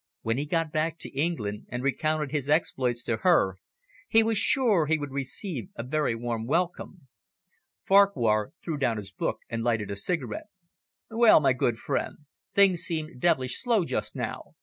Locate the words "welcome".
6.47-7.07